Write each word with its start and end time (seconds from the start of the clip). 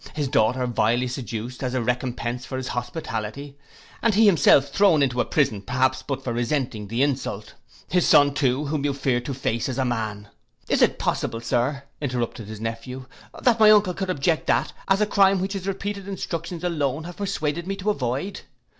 His 0.15 0.27
daughter 0.27 0.65
vilely 0.65 1.05
seduced, 1.07 1.61
as 1.61 1.75
a 1.75 1.81
recompence 1.83 2.43
for 2.43 2.57
his 2.57 2.69
hospitality, 2.69 3.55
and 4.01 4.15
he 4.15 4.25
himself 4.25 4.69
thrown 4.69 5.03
into 5.03 5.21
a 5.21 5.25
prison 5.25 5.61
perhaps 5.61 6.01
but 6.01 6.23
for 6.23 6.33
resenting 6.33 6.87
the 6.87 7.03
insult? 7.03 7.53
His 7.87 8.07
son 8.07 8.33
too, 8.33 8.65
whom 8.65 8.83
you 8.83 8.95
feared 8.95 9.25
to 9.25 9.35
face 9.35 9.69
as 9.69 9.77
a 9.77 9.85
man—' 9.85 10.27
'Is 10.67 10.81
it 10.81 10.97
possible, 10.97 11.39
Sir,' 11.39 11.83
interrupted 12.01 12.47
his 12.47 12.59
nephew, 12.59 13.05
'that 13.43 13.59
my 13.59 13.69
uncle 13.69 13.93
could 13.93 14.09
object 14.09 14.47
that 14.47 14.73
as 14.87 15.01
a 15.01 15.05
crime 15.05 15.39
which 15.39 15.53
his 15.53 15.67
repeated 15.67 16.07
instructions 16.07 16.63
alone 16.63 17.03
have 17.03 17.17
persuaded 17.17 17.67
me 17.67 17.75
to 17.75 17.91
avoid. 17.91 18.41